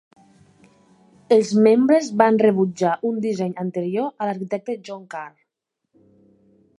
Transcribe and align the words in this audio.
Els 1.35 1.51
membres 1.67 2.07
van 2.21 2.39
rebutjar 2.43 2.95
un 3.11 3.21
disseny 3.27 3.53
anterior 3.65 4.09
de 4.11 4.31
l'arquitecte 4.31 4.79
John 4.89 5.05
Carr. 5.13 5.31